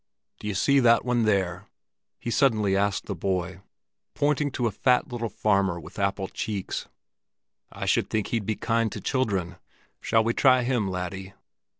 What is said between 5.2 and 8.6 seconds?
farmer with apple cheeks. "I should think he'd be